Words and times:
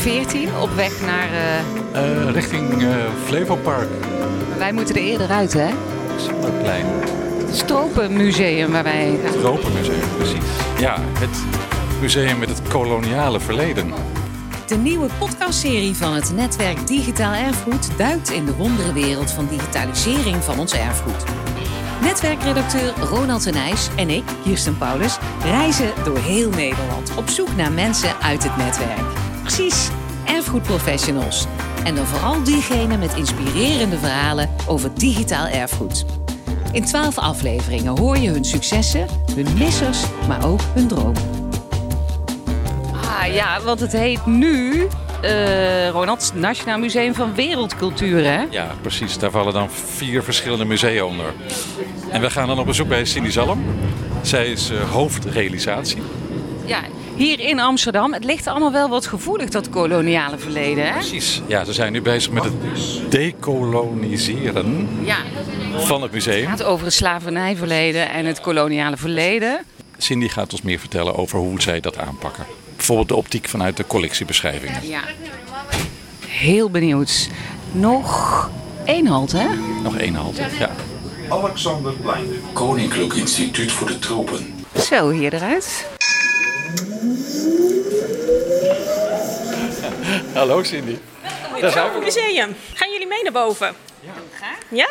14 0.00 0.56
op 0.56 0.70
weg 0.74 1.00
naar... 1.00 1.28
Uh... 1.94 2.30
richting 2.30 2.82
uh, 2.82 2.94
Flevopark. 3.24 3.88
Wij 4.58 4.72
moeten 4.72 4.94
er 4.94 5.00
eerder 5.00 5.30
uit, 5.30 5.52
hè? 5.52 5.68
Zomerplein. 6.16 6.86
Het 7.46 7.56
Stropenmuseum 7.56 8.70
waar 8.70 8.82
wij... 8.82 9.18
Het 9.22 9.32
Tropenmuseum, 9.40 10.08
precies. 10.16 10.44
Ja, 10.78 10.96
het 11.00 11.42
museum 12.00 12.38
met 12.38 12.48
het 12.48 12.68
koloniale 12.68 13.40
verleden. 13.40 13.92
De 14.66 14.76
nieuwe 14.76 15.08
podcastserie 15.18 15.94
van 15.94 16.14
het 16.14 16.32
netwerk 16.34 16.86
Digitaal 16.86 17.32
Erfgoed 17.32 17.98
duikt 17.98 18.30
in 18.30 18.44
de 18.44 18.56
wonderenwereld 18.56 19.30
van 19.30 19.46
digitalisering 19.46 20.44
van 20.44 20.58
ons 20.58 20.72
erfgoed. 20.72 21.24
Netwerkredacteur 22.02 22.92
Ronald 23.00 23.42
Tenijs 23.42 23.88
en 23.96 24.10
ik, 24.10 24.24
Kirsten 24.42 24.78
Paulus, 24.78 25.18
reizen 25.44 25.90
door 26.04 26.18
heel 26.18 26.50
Nederland 26.50 27.16
op 27.16 27.28
zoek 27.28 27.56
naar 27.56 27.72
mensen 27.72 28.20
uit 28.20 28.42
het 28.42 28.56
netwerk. 28.56 29.19
Precies, 29.50 29.88
erfgoedprofessionals. 30.26 31.46
En 31.84 31.94
dan 31.94 32.06
vooral 32.06 32.42
diegenen 32.42 32.98
met 32.98 33.14
inspirerende 33.14 33.98
verhalen 33.98 34.50
over 34.66 34.94
digitaal 34.94 35.46
erfgoed. 35.46 36.04
In 36.72 36.84
twaalf 36.84 37.18
afleveringen 37.18 37.98
hoor 37.98 38.18
je 38.18 38.30
hun 38.30 38.44
successen, 38.44 39.06
hun 39.34 39.46
missers, 39.58 40.02
maar 40.28 40.46
ook 40.46 40.60
hun 40.74 40.88
dromen. 40.88 41.22
Ah 42.94 43.34
ja, 43.34 43.60
want 43.60 43.80
het 43.80 43.92
heet 43.92 44.26
nu 44.26 44.86
uh, 45.24 45.88
Ronald, 45.88 46.32
Nationaal 46.34 46.78
Museum 46.78 47.14
van 47.14 47.34
Wereldcultuur, 47.34 48.24
hè? 48.24 48.44
Ja, 48.50 48.74
precies. 48.80 49.18
Daar 49.18 49.30
vallen 49.30 49.52
dan 49.52 49.70
vier 49.70 50.22
verschillende 50.22 50.64
musea 50.64 51.04
onder. 51.04 51.32
En 52.10 52.20
we 52.20 52.30
gaan 52.30 52.46
dan 52.46 52.58
op 52.58 52.66
bezoek 52.66 52.88
bij 52.88 53.04
Cindy 53.04 53.30
Zalm. 53.30 53.64
Zij 54.22 54.46
is 54.46 54.70
uh, 54.70 54.90
hoofdrealisatie. 54.90 56.02
Ja, 56.64 56.80
hier 57.20 57.40
in 57.40 57.60
Amsterdam. 57.60 58.12
Het 58.12 58.24
ligt 58.24 58.46
allemaal 58.46 58.72
wel 58.72 58.88
wat 58.88 59.06
gevoelig, 59.06 59.48
dat 59.48 59.70
koloniale 59.70 60.38
verleden, 60.38 60.86
hè? 60.86 60.92
Precies. 60.92 61.42
Ja, 61.46 61.64
ze 61.64 61.72
zijn 61.72 61.92
nu 61.92 62.02
bezig 62.02 62.32
met 62.32 62.44
het 62.44 62.52
decoloniseren 63.10 64.88
ja. 65.04 65.16
van 65.76 66.02
het 66.02 66.12
museum. 66.12 66.50
Het 66.50 66.60
gaat 66.60 66.62
over 66.68 66.84
het 66.84 66.94
slavernijverleden 66.94 68.10
en 68.10 68.26
het 68.26 68.40
koloniale 68.40 68.96
verleden. 68.96 69.64
Cindy 69.98 70.28
gaat 70.28 70.52
ons 70.52 70.62
meer 70.62 70.78
vertellen 70.78 71.16
over 71.16 71.38
hoe 71.38 71.60
zij 71.60 71.80
dat 71.80 71.98
aanpakken 71.98 72.46
bijvoorbeeld 72.80 73.08
de 73.08 73.16
optiek 73.16 73.48
vanuit 73.48 73.76
de 73.76 73.86
collectiebeschrijvingen. 73.86 74.88
Ja. 74.88 75.00
Heel 76.26 76.70
benieuwd. 76.70 77.28
Nog 77.72 78.50
één 78.84 79.06
halte, 79.06 79.36
hè? 79.36 79.48
Nog 79.82 79.96
één 79.96 80.14
halte, 80.14 80.42
ja. 80.58 80.70
Alexanderplein. 81.28 82.26
Koninklijk 82.52 83.12
Instituut 83.12 83.72
voor 83.72 83.86
de 83.86 83.98
Tropen. 83.98 84.64
Zo, 84.76 85.10
hier 85.10 85.34
eruit. 85.34 85.86
Hallo 90.34 90.62
Cindy. 90.62 90.96
Daar 91.60 91.70
zijn 91.70 91.92
we. 91.92 91.98
Museum. 91.98 92.56
Gaan 92.74 92.90
jullie 92.90 93.06
mee 93.06 93.22
naar 93.22 93.32
boven? 93.32 93.74
Ja. 94.00 94.12
Ja? 94.68 94.88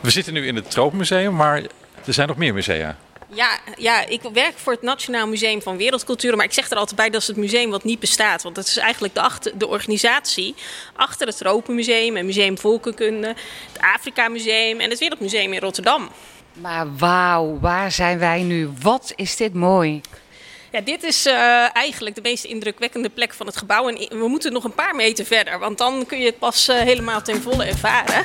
We 0.00 0.10
zitten 0.10 0.32
nu 0.32 0.46
in 0.46 0.56
het 0.56 0.70
Tropenmuseum, 0.70 1.34
maar 1.34 1.62
er 2.04 2.14
zijn 2.14 2.28
nog 2.28 2.36
meer 2.36 2.54
musea. 2.54 2.96
Ja, 3.30 3.58
ja, 3.76 4.06
ik 4.06 4.22
werk 4.32 4.58
voor 4.58 4.72
het 4.72 4.82
Nationaal 4.82 5.26
Museum 5.26 5.62
van 5.62 5.76
Wereldcultuur. 5.76 6.36
Maar 6.36 6.44
ik 6.44 6.52
zeg 6.52 6.70
er 6.70 6.76
altijd 6.76 6.96
bij 6.96 7.10
dat 7.10 7.20
is 7.20 7.26
het 7.26 7.36
museum 7.36 7.70
wat 7.70 7.84
niet 7.84 8.00
bestaat. 8.00 8.42
Want 8.42 8.54
dat 8.54 8.66
is 8.66 8.76
eigenlijk 8.76 9.14
de, 9.14 9.20
achter, 9.20 9.58
de 9.58 9.66
organisatie 9.66 10.54
achter 10.96 11.26
het 11.26 11.36
Tropenmuseum 11.36 12.16
en 12.16 12.26
Museum 12.26 12.58
Volkenkunde, 12.58 13.26
het 13.72 13.82
Afrika 13.94 14.28
Museum 14.28 14.80
en 14.80 14.90
het 14.90 14.98
Wereldmuseum 14.98 15.52
in 15.52 15.60
Rotterdam. 15.60 16.10
Maar 16.52 16.96
wauw, 16.96 17.58
waar 17.60 17.92
zijn 17.92 18.18
wij 18.18 18.42
nu? 18.42 18.70
Wat 18.80 19.12
is 19.16 19.36
dit 19.36 19.54
mooi? 19.54 20.00
Ja, 20.72 20.80
dit 20.80 21.02
is 21.02 21.26
uh, 21.26 21.76
eigenlijk 21.76 22.14
de 22.14 22.20
meest 22.22 22.44
indrukwekkende 22.44 23.08
plek 23.08 23.34
van 23.34 23.46
het 23.46 23.56
gebouw. 23.56 23.88
En 23.88 24.18
we 24.18 24.28
moeten 24.28 24.52
nog 24.52 24.64
een 24.64 24.74
paar 24.74 24.94
meter 24.94 25.24
verder, 25.24 25.58
want 25.58 25.78
dan 25.78 26.06
kun 26.06 26.18
je 26.18 26.26
het 26.26 26.38
pas 26.38 26.68
uh, 26.68 26.76
helemaal 26.76 27.22
ten 27.22 27.42
volle 27.42 27.64
ervaren. 27.64 28.22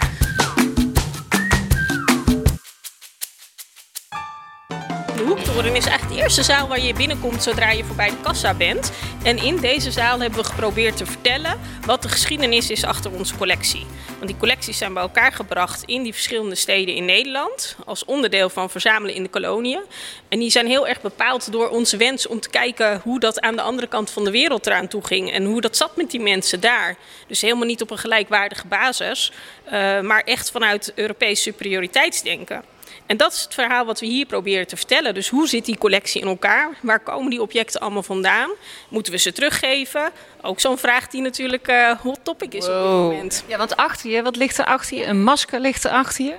Hoektoren 5.34 5.76
is 5.76 5.86
eigenlijk 5.86 6.16
de 6.16 6.22
eerste 6.22 6.44
zaal 6.44 6.68
waar 6.68 6.80
je 6.80 6.94
binnenkomt 6.94 7.44
zodra 7.44 7.72
je 7.72 7.84
voorbij 7.84 8.10
de 8.10 8.22
kassa 8.22 8.54
bent. 8.54 8.92
En 9.24 9.38
in 9.38 9.58
deze 9.58 9.92
zaal 9.92 10.20
hebben 10.20 10.40
we 10.40 10.46
geprobeerd 10.46 10.98
te 10.98 11.06
vertellen 11.06 11.60
wat 11.86 12.02
de 12.02 12.10
geschiedenis 12.10 12.70
is 12.70 12.84
achter 12.84 13.12
onze 13.12 13.38
collectie. 13.38 13.86
Want 14.18 14.28
die 14.28 14.38
collecties 14.38 14.78
zijn 14.78 14.94
bij 14.94 15.04
elkaar 15.04 15.32
gebracht 15.32 15.84
in 15.86 16.04
die 16.04 16.14
verschillende 16.14 16.56
steden 16.56 16.96
in 16.96 17.06
Nederland. 17.06 17.76
Als 17.86 18.06
onderdeel 18.06 18.50
van 18.50 18.70
verzamelen 18.70 19.16
in 19.16 19.24
de 19.24 19.30
koloniën. 19.30 19.82
En 20.30 20.40
die 20.40 20.50
zijn 20.50 20.68
heel 20.68 20.88
erg 20.88 21.02
bepaald 21.02 21.52
door 21.52 21.70
onze 21.70 21.98
wens 21.98 22.28
om 22.28 22.40
te 22.40 22.50
kijken 22.50 23.00
hoe 23.04 23.20
dat 23.20 23.42
aan 23.42 23.56
de 23.56 23.62
andere 23.62 23.88
kant 23.88 24.10
van 24.10 24.24
de 24.24 24.32
wereld 24.32 24.68
eraan 24.68 24.88
toe 24.88 25.06
ging. 25.06 25.32
En 25.32 25.46
hoe 25.46 25.62
dat 25.62 25.78
zat 25.78 25.96
met 25.96 26.12
die 26.12 26.22
mensen 26.22 26.60
daar. 26.60 26.98
Dus 27.28 27.42
helemaal 27.42 27.68
niet 27.68 27.82
op 27.82 27.92
een 27.92 27.98
gelijkwaardige 27.98 28.68
basis. 28.68 29.32
Uh, 29.66 29.72
maar 30.00 30.22
echt 30.26 30.52
vanuit 30.52 30.92
Europees 30.96 31.42
superioriteitsdenken. 31.42 32.64
En 33.06 33.18
dat 33.18 33.34
is 33.34 33.42
het 33.42 33.54
verhaal 33.54 33.86
wat 33.86 34.00
we 34.00 34.06
hier 34.06 34.26
proberen 34.26 34.68
te 34.68 34.76
vertellen. 34.76 35.14
Dus 35.14 35.30
hoe 35.30 35.48
zit 35.48 35.66
die 35.66 35.78
collectie 35.78 36.22
in 36.22 36.28
elkaar? 36.28 36.70
Waar 36.82 37.00
komen 37.00 37.30
die 37.30 37.42
objecten 37.42 37.82
allemaal 37.82 38.04
vandaan? 38.04 38.50
Moeten 38.90 39.12
we 39.12 39.20
ze 39.20 39.32
teruggeven? 39.32 40.12
Ook 40.42 40.60
zo'n 40.60 40.78
vraag 40.78 41.08
die 41.08 41.22
natuurlijk 41.22 41.68
uh, 41.68 42.00
hot 42.00 42.20
topic 42.24 42.54
is 42.54 42.68
op 42.68 42.74
dit 42.74 42.84
moment. 42.84 43.44
Ja, 43.48 43.58
want 43.58 43.76
achter 43.76 44.10
je, 44.10 44.22
wat 44.22 44.36
ligt 44.36 44.58
er 44.58 44.66
achter 44.66 44.98
je? 44.98 45.06
Een 45.06 45.24
masker 45.24 45.60
ligt 45.60 45.84
er 45.84 45.92
achter 45.92 46.26
je? 46.26 46.36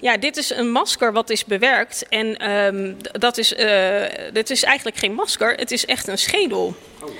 Ja, 0.00 0.16
dit 0.16 0.36
is 0.36 0.50
een 0.50 0.70
masker 0.70 1.12
wat 1.12 1.30
is 1.30 1.44
bewerkt. 1.44 2.08
En 2.08 2.50
um, 2.50 2.96
dat 3.12 3.38
is, 3.38 3.52
uh, 3.52 4.02
dit 4.32 4.50
is 4.50 4.62
eigenlijk 4.62 4.96
geen 4.96 5.14
masker, 5.14 5.54
het 5.54 5.70
is 5.70 5.86
echt 5.86 6.08
een 6.08 6.18
schedel. 6.18 6.74
Oh. 7.02 7.10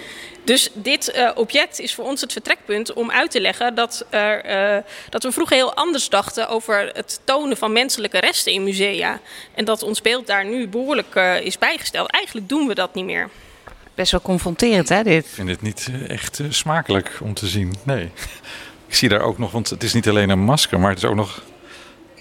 Dus 0.45 0.71
dit 0.75 1.13
uh, 1.17 1.31
object 1.35 1.81
is 1.81 1.95
voor 1.95 2.05
ons 2.05 2.21
het 2.21 2.33
vertrekpunt 2.33 2.93
om 2.93 3.11
uit 3.11 3.31
te 3.31 3.41
leggen 3.41 3.75
dat, 3.75 4.07
er, 4.11 4.51
uh, 4.77 4.83
dat 5.09 5.23
we 5.23 5.33
vroeger 5.33 5.57
heel 5.57 5.75
anders 5.75 6.09
dachten 6.09 6.49
over 6.49 6.91
het 6.93 7.21
tonen 7.25 7.57
van 7.57 7.73
menselijke 7.73 8.19
resten 8.19 8.53
in 8.53 8.65
musea. 8.65 9.21
En 9.55 9.65
dat 9.65 9.83
ons 9.83 10.01
beeld 10.01 10.27
daar 10.27 10.45
nu 10.45 10.69
behoorlijk 10.69 11.15
uh, 11.15 11.41
is 11.41 11.59
bijgesteld. 11.59 12.11
Eigenlijk 12.11 12.49
doen 12.49 12.67
we 12.67 12.75
dat 12.75 12.95
niet 12.95 13.05
meer. 13.05 13.29
Best 13.95 14.12
wel 14.12 14.21
confronterend, 14.21 14.89
hè, 14.89 15.03
dit? 15.03 15.25
Ik 15.25 15.31
vind 15.31 15.49
het 15.49 15.62
niet 15.62 15.91
echt 16.09 16.41
smakelijk 16.49 17.19
om 17.23 17.35
te 17.35 17.47
zien. 17.47 17.75
Nee. 17.83 18.11
Ik 18.87 18.97
zie 18.97 19.09
daar 19.09 19.21
ook 19.21 19.39
nog, 19.39 19.51
want 19.53 19.71
het 19.71 19.83
is 19.83 19.93
niet 19.93 20.09
alleen 20.09 20.31
een 20.31 20.45
masker, 20.45 20.81
maar 20.81 20.91
het 20.91 20.99
is 20.99 21.05
ook 21.05 21.15
nog. 21.15 21.43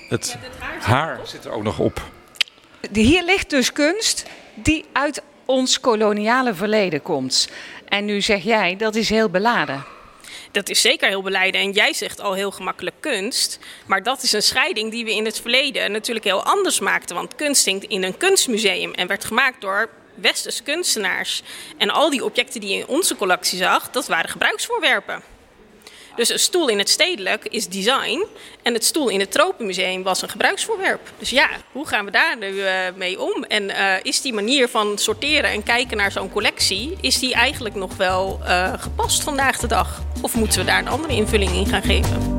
Het, 0.09 0.37
haar, 0.79 1.19
zit 1.23 1.45
er 1.45 1.51
ook 1.51 1.63
nog 1.63 1.79
op. 1.79 2.01
Hier 2.91 3.23
ligt 3.23 3.49
dus 3.49 3.71
kunst 3.71 4.25
die 4.53 4.85
uit 4.93 5.21
ons 5.45 5.79
koloniale 5.79 6.53
verleden 6.53 7.01
komt. 7.01 7.49
En 7.87 8.05
nu 8.05 8.21
zeg 8.21 8.43
jij 8.43 8.75
dat 8.75 8.95
is 8.95 9.09
heel 9.09 9.29
beladen. 9.29 9.85
Dat 10.51 10.69
is 10.69 10.81
zeker 10.81 11.07
heel 11.07 11.21
beleiden. 11.21 11.61
En 11.61 11.71
jij 11.71 11.93
zegt 11.93 12.21
al 12.21 12.33
heel 12.33 12.51
gemakkelijk 12.51 12.95
kunst. 12.99 13.59
Maar 13.85 14.03
dat 14.03 14.23
is 14.23 14.31
een 14.31 14.41
scheiding 14.43 14.91
die 14.91 15.05
we 15.05 15.15
in 15.15 15.25
het 15.25 15.41
verleden 15.41 15.91
natuurlijk 15.91 16.25
heel 16.25 16.43
anders 16.43 16.79
maakten. 16.79 17.15
Want 17.15 17.35
kunst 17.35 17.65
hinkt 17.65 17.85
in 17.85 18.03
een 18.03 18.17
kunstmuseum 18.17 18.93
en 18.93 19.07
werd 19.07 19.25
gemaakt 19.25 19.61
door 19.61 19.89
westerse 20.15 20.63
kunstenaars. 20.63 21.43
En 21.77 21.89
al 21.89 22.09
die 22.09 22.23
objecten 22.23 22.61
die 22.61 22.69
je 22.69 22.77
in 22.77 22.87
onze 22.87 23.15
collectie 23.15 23.57
zag, 23.57 23.89
dat 23.89 24.07
waren 24.07 24.29
gebruiksvoorwerpen. 24.29 25.21
Dus 26.19 26.29
een 26.29 26.39
stoel 26.39 26.67
in 26.67 26.77
het 26.77 26.89
stedelijk 26.89 27.45
is 27.45 27.67
design. 27.67 28.25
En 28.61 28.73
het 28.73 28.85
stoel 28.85 29.09
in 29.09 29.19
het 29.19 29.31
Tropenmuseum 29.31 30.03
was 30.03 30.21
een 30.21 30.29
gebruiksvoorwerp. 30.29 31.11
Dus 31.19 31.29
ja, 31.29 31.49
hoe 31.71 31.87
gaan 31.87 32.05
we 32.05 32.11
daar 32.11 32.37
nu 32.37 32.47
uh, 32.47 32.71
mee 32.95 33.21
om? 33.21 33.43
En 33.43 33.63
uh, 33.63 33.93
is 34.01 34.21
die 34.21 34.33
manier 34.33 34.67
van 34.67 34.97
sorteren 34.97 35.49
en 35.49 35.63
kijken 35.63 35.97
naar 35.97 36.11
zo'n 36.11 36.29
collectie... 36.29 36.97
is 37.01 37.19
die 37.19 37.33
eigenlijk 37.33 37.75
nog 37.75 37.95
wel 37.95 38.39
uh, 38.43 38.73
gepast 38.77 39.23
vandaag 39.23 39.57
de 39.57 39.67
dag? 39.67 40.01
Of 40.21 40.35
moeten 40.35 40.59
we 40.59 40.65
daar 40.65 40.79
een 40.79 40.87
andere 40.87 41.13
invulling 41.13 41.51
in 41.51 41.65
gaan 41.65 41.83
geven? 41.83 42.37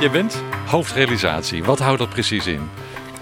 Je 0.00 0.10
bent 0.10 0.42
hoofdrealisatie. 0.66 1.64
Wat 1.64 1.78
houdt 1.78 1.98
dat 1.98 2.10
precies 2.10 2.46
in? 2.46 2.70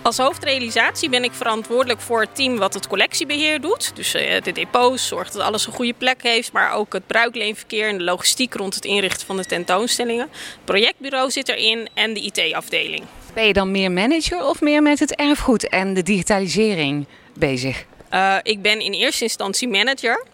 Als 0.07 0.19
hoofdrealisatie 0.19 1.09
ben 1.09 1.25
ik 1.25 1.33
verantwoordelijk 1.33 2.01
voor 2.01 2.21
het 2.21 2.35
team 2.35 2.57
wat 2.57 2.75
het 2.75 2.87
collectiebeheer 2.87 3.61
doet. 3.61 3.97
Dus 3.97 4.15
uh, 4.15 4.43
de 4.43 4.53
depots, 4.53 5.07
zorgt 5.07 5.33
dat 5.33 5.43
alles 5.43 5.67
een 5.67 5.73
goede 5.73 5.93
plek 5.93 6.23
heeft. 6.23 6.53
Maar 6.53 6.73
ook 6.73 6.93
het 6.93 7.07
bruikleenverkeer 7.07 7.89
en 7.89 7.99
de 7.99 8.05
logistiek 8.05 8.55
rond 8.55 8.75
het 8.75 8.85
inrichten 8.85 9.27
van 9.27 9.37
de 9.37 9.45
tentoonstellingen. 9.45 10.29
Het 10.31 10.65
projectbureau 10.65 11.31
zit 11.31 11.49
erin 11.49 11.89
en 11.95 12.15
de 12.15 12.21
IT-afdeling. 12.21 13.03
Ben 13.35 13.47
je 13.47 13.53
dan 13.53 13.71
meer 13.71 13.93
manager 13.93 14.49
of 14.49 14.61
meer 14.61 14.83
met 14.83 14.99
het 14.99 15.15
erfgoed 15.15 15.69
en 15.69 15.95
de 15.95 16.03
digitalisering 16.03 17.07
bezig? 17.35 17.85
Uh, 18.15 18.37
ik 18.43 18.63
ben 18.63 18.81
in 18.81 18.93
eerste 18.93 19.23
instantie 19.23 19.69
manager. 19.69 20.25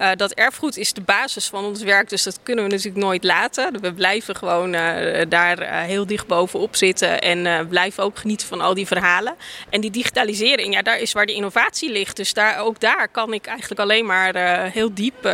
Uh, 0.00 0.08
dat 0.16 0.32
erfgoed 0.32 0.76
is 0.76 0.92
de 0.92 1.00
basis 1.00 1.46
van 1.46 1.64
ons 1.64 1.82
werk, 1.82 2.08
dus 2.08 2.22
dat 2.22 2.38
kunnen 2.42 2.64
we 2.64 2.70
natuurlijk 2.70 3.04
nooit 3.04 3.24
laten. 3.24 3.80
We 3.80 3.92
blijven 3.92 4.36
gewoon 4.36 4.74
uh, 4.74 5.20
daar 5.28 5.62
uh, 5.62 5.68
heel 5.82 6.06
dicht 6.06 6.26
bovenop 6.26 6.76
zitten 6.76 7.20
en 7.20 7.68
blijven 7.68 8.04
ook 8.04 8.18
genieten 8.18 8.46
van 8.46 8.60
al 8.60 8.74
die 8.74 8.86
verhalen. 8.86 9.34
En 9.70 9.80
die 9.80 9.90
digitalisering, 9.90 10.74
ja, 10.74 10.82
daar 10.82 10.98
is 10.98 11.12
waar 11.12 11.26
de 11.26 11.32
innovatie 11.32 11.92
ligt. 11.92 12.16
Dus 12.16 12.32
daar, 12.32 12.58
ook 12.58 12.80
daar 12.80 13.08
kan 13.08 13.32
ik 13.32 13.46
eigenlijk 13.46 13.80
alleen 13.80 14.06
maar 14.06 14.64
heel 14.70 14.94
diep 14.94 15.30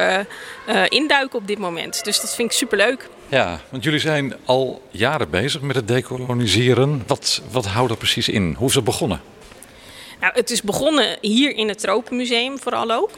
induiken 0.88 1.38
op 1.38 1.46
dit 1.46 1.58
moment. 1.58 2.04
Dus 2.04 2.20
dat 2.20 2.34
vind 2.34 2.50
ik 2.50 2.56
superleuk. 2.56 3.08
Ja, 3.28 3.60
want 3.68 3.84
jullie 3.84 4.00
zijn 4.00 4.34
al 4.44 4.82
jaren 4.90 5.30
bezig 5.30 5.60
met 5.60 5.76
het 5.76 5.88
decoloniseren. 5.88 7.02
Wat, 7.06 7.42
wat 7.50 7.66
houdt 7.66 7.88
dat 7.88 7.98
precies 7.98 8.28
in? 8.28 8.54
Hoe 8.58 8.68
is 8.68 8.74
het 8.74 8.84
begonnen? 8.84 9.20
Nou, 10.20 10.32
het 10.34 10.50
is 10.50 10.62
begonnen 10.62 11.16
hier 11.20 11.56
in 11.56 11.68
het 11.68 11.78
Tropenmuseum 11.78 12.58
vooral 12.58 12.90
ook. 12.90 13.10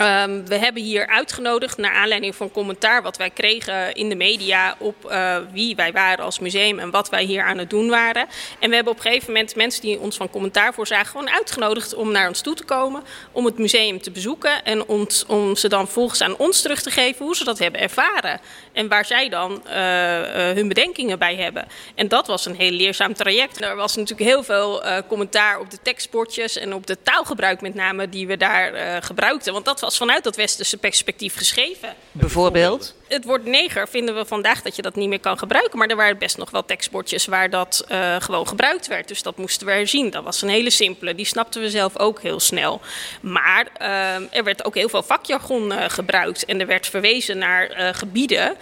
Um, 0.00 0.46
we 0.46 0.54
hebben 0.54 0.82
hier 0.82 1.06
uitgenodigd 1.06 1.76
naar 1.76 1.92
aanleiding 1.92 2.34
van 2.34 2.50
commentaar 2.50 3.02
wat 3.02 3.16
wij 3.16 3.30
kregen 3.30 3.94
in 3.94 4.08
de 4.08 4.14
media 4.14 4.76
op 4.78 5.10
uh, 5.10 5.36
wie 5.52 5.76
wij 5.76 5.92
waren 5.92 6.24
als 6.24 6.38
museum 6.38 6.78
en 6.78 6.90
wat 6.90 7.08
wij 7.08 7.24
hier 7.24 7.42
aan 7.42 7.58
het 7.58 7.70
doen 7.70 7.88
waren. 7.88 8.26
En 8.58 8.68
we 8.68 8.74
hebben 8.74 8.92
op 8.92 8.98
een 8.98 9.10
gegeven 9.10 9.32
moment 9.32 9.56
mensen 9.56 9.82
die 9.82 9.98
ons 9.98 10.16
van 10.16 10.30
commentaar 10.30 10.74
voorzagen 10.74 11.06
gewoon 11.06 11.30
uitgenodigd 11.30 11.94
om 11.94 12.12
naar 12.12 12.28
ons 12.28 12.40
toe 12.40 12.54
te 12.54 12.64
komen, 12.64 13.02
om 13.32 13.44
het 13.44 13.58
museum 13.58 14.02
te 14.02 14.10
bezoeken 14.10 14.64
en 14.64 14.86
om, 14.86 15.06
om 15.26 15.56
ze 15.56 15.68
dan 15.68 15.88
volgens 15.88 16.22
aan 16.22 16.36
ons 16.36 16.62
terug 16.62 16.82
te 16.82 16.90
geven 16.90 17.24
hoe 17.24 17.36
ze 17.36 17.44
dat 17.44 17.58
hebben 17.58 17.80
ervaren. 17.80 18.40
En 18.72 18.88
waar 18.88 19.04
zij 19.04 19.28
dan 19.28 19.62
uh, 19.66 19.74
uh, 19.74 20.24
hun 20.34 20.68
bedenkingen 20.68 21.18
bij 21.18 21.36
hebben. 21.36 21.66
En 21.94 22.08
dat 22.08 22.26
was 22.26 22.46
een 22.46 22.56
heel 22.56 22.70
leerzaam 22.70 23.14
traject. 23.14 23.62
Er 23.62 23.76
was 23.76 23.96
natuurlijk 23.96 24.30
heel 24.30 24.42
veel 24.42 24.82
commentaar 25.08 25.60
op 25.60 25.70
de 25.70 25.78
tekstbordjes 25.82 26.56
en 26.56 26.74
op 26.74 26.86
de 26.86 27.02
taalgebruik 27.02 27.60
met 27.60 27.74
name 27.74 28.08
die 28.08 28.26
we 28.26 28.36
daar 28.36 29.02
gebruikten. 29.02 29.52
Want 29.52 29.64
dat 29.64 29.80
was 29.80 29.87
was 29.88 29.98
vanuit 29.98 30.24
dat 30.24 30.36
westerse 30.36 30.76
perspectief 30.76 31.36
geschreven. 31.36 31.94
Bijvoorbeeld? 32.12 32.94
Het 33.08 33.24
woord 33.24 33.44
neger 33.44 33.88
vinden 33.88 34.14
we 34.14 34.24
vandaag 34.24 34.62
dat 34.62 34.76
je 34.76 34.82
dat 34.82 34.94
niet 34.94 35.08
meer 35.08 35.20
kan 35.20 35.38
gebruiken. 35.38 35.78
Maar 35.78 35.88
er 35.88 35.96
waren 35.96 36.18
best 36.18 36.36
nog 36.38 36.50
wel 36.50 36.64
tekstbordjes 36.64 37.26
waar 37.26 37.50
dat 37.50 37.84
uh, 37.88 38.16
gewoon 38.18 38.48
gebruikt 38.48 38.86
werd. 38.86 39.08
Dus 39.08 39.22
dat 39.22 39.36
moesten 39.36 39.66
we 39.66 39.72
herzien. 39.72 40.10
Dat 40.10 40.24
was 40.24 40.42
een 40.42 40.48
hele 40.48 40.70
simpele. 40.70 41.14
Die 41.14 41.26
snapten 41.26 41.60
we 41.60 41.70
zelf 41.70 41.98
ook 41.98 42.22
heel 42.22 42.40
snel. 42.40 42.80
Maar 43.20 43.66
uh, 43.80 44.36
er 44.36 44.44
werd 44.44 44.64
ook 44.64 44.74
heel 44.74 44.88
veel 44.88 45.02
vakjargon 45.02 45.72
uh, 45.72 45.84
gebruikt. 45.88 46.44
En 46.44 46.60
er 46.60 46.66
werd 46.66 46.86
verwezen 46.86 47.38
naar 47.38 47.94
gebieden 47.94 48.56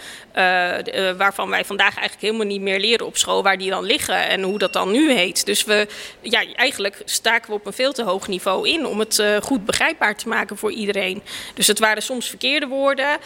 waarvan 1.17 1.49
wij 1.49 1.65
vandaag 1.65 1.95
eigenlijk 1.95 2.21
helemaal 2.21 2.45
niet 2.45 2.61
meer 2.61 2.79
leren 2.79 3.05
op 3.05 3.17
school. 3.17 3.43
Waar 3.43 3.57
die 3.57 3.69
dan 3.69 3.83
liggen 3.83 4.27
en 4.27 4.41
hoe 4.41 4.57
dat 4.57 4.73
dan 4.73 4.91
nu 4.91 5.11
heet. 5.11 5.45
Dus 5.45 5.63
we, 5.63 5.87
ja, 6.21 6.43
eigenlijk 6.55 7.01
staken 7.05 7.49
we 7.49 7.55
op 7.55 7.65
een 7.65 7.73
veel 7.73 7.93
te 7.93 8.03
hoog 8.03 8.27
niveau 8.27 8.69
in 8.69 8.85
om 8.85 8.99
het 8.99 9.23
goed 9.41 9.65
begrijpbaar 9.65 10.15
te 10.15 10.27
maken 10.27 10.57
voor 10.57 10.71
iedereen. 10.71 11.23
Dus 11.53 11.67
het 11.67 11.79
waren 11.79 12.03
soms 12.03 12.29
verkeerde 12.29 12.67
woorden, 12.67 13.17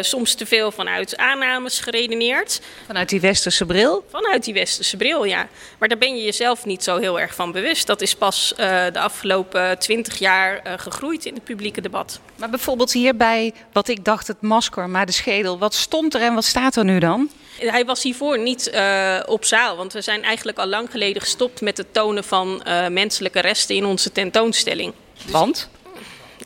soms 0.00 0.34
te 0.34 0.46
veel 0.46 0.65
vanuit 0.70 1.16
aannames 1.16 1.80
geredeneerd. 1.80 2.60
Vanuit 2.86 3.08
die 3.08 3.20
westerse 3.20 3.66
bril? 3.66 4.04
Vanuit 4.10 4.44
die 4.44 4.54
westerse 4.54 4.96
bril, 4.96 5.24
ja. 5.24 5.48
Maar 5.78 5.88
daar 5.88 5.98
ben 5.98 6.16
je 6.16 6.24
jezelf 6.24 6.64
niet 6.64 6.84
zo 6.84 6.96
heel 6.96 7.20
erg 7.20 7.34
van 7.34 7.52
bewust. 7.52 7.86
Dat 7.86 8.00
is 8.00 8.14
pas 8.14 8.52
uh, 8.52 8.84
de 8.92 9.00
afgelopen 9.00 9.78
twintig 9.78 10.18
jaar 10.18 10.60
uh, 10.66 10.72
gegroeid 10.76 11.24
in 11.24 11.34
het 11.34 11.44
publieke 11.44 11.80
debat. 11.80 12.20
Maar 12.36 12.50
bijvoorbeeld 12.50 12.92
hierbij, 12.92 13.52
wat 13.72 13.88
ik 13.88 14.04
dacht 14.04 14.26
het 14.26 14.40
masker, 14.40 14.88
maar 14.88 15.06
de 15.06 15.12
schedel. 15.12 15.58
Wat 15.58 15.74
stond 15.74 16.14
er 16.14 16.20
en 16.20 16.34
wat 16.34 16.44
staat 16.44 16.76
er 16.76 16.84
nu 16.84 16.98
dan? 16.98 17.30
Hij 17.56 17.84
was 17.84 18.02
hiervoor 18.02 18.38
niet 18.38 18.70
uh, 18.74 19.20
op 19.26 19.44
zaal, 19.44 19.76
want 19.76 19.92
we 19.92 20.00
zijn 20.00 20.22
eigenlijk 20.22 20.58
al 20.58 20.66
lang 20.66 20.90
geleden 20.90 21.22
gestopt 21.22 21.60
met 21.60 21.76
het 21.76 21.92
tonen 21.92 22.24
van 22.24 22.62
uh, 22.66 22.88
menselijke 22.88 23.40
resten 23.40 23.76
in 23.76 23.84
onze 23.84 24.12
tentoonstelling. 24.12 24.92
Want? 25.26 25.68